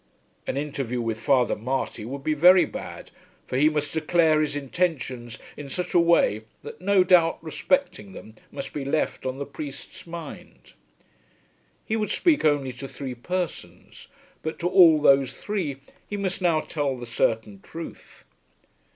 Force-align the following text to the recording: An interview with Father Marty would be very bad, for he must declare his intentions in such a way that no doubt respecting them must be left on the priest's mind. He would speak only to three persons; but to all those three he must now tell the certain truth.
An 0.47 0.57
interview 0.57 0.99
with 0.99 1.19
Father 1.19 1.55
Marty 1.55 2.05
would 2.05 2.23
be 2.23 2.33
very 2.33 2.65
bad, 2.65 3.11
for 3.45 3.55
he 3.55 3.69
must 3.69 3.93
declare 3.93 4.41
his 4.41 4.55
intentions 4.55 5.37
in 5.55 5.69
such 5.69 5.93
a 5.93 5.99
way 5.99 6.41
that 6.63 6.81
no 6.81 7.03
doubt 7.03 7.37
respecting 7.43 8.13
them 8.13 8.33
must 8.51 8.73
be 8.73 8.83
left 8.83 9.27
on 9.27 9.37
the 9.37 9.45
priest's 9.45 10.07
mind. 10.07 10.73
He 11.85 11.95
would 11.95 12.09
speak 12.09 12.43
only 12.43 12.71
to 12.71 12.87
three 12.87 13.13
persons; 13.13 14.07
but 14.41 14.57
to 14.57 14.67
all 14.67 14.99
those 14.99 15.33
three 15.35 15.81
he 16.07 16.17
must 16.17 16.41
now 16.41 16.61
tell 16.61 16.97
the 16.97 17.05
certain 17.05 17.61
truth. 17.61 18.25